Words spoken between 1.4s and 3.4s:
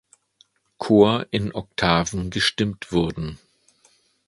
Oktaven gestimmt wurden.